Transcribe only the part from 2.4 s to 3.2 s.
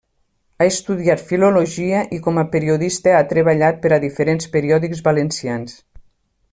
a periodista